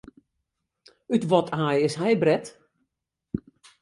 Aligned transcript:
Ut 1.15 1.23
wat 1.31 1.47
aai 1.61 1.79
is 1.87 1.95
hy 2.01 2.11
bret? 2.21 2.45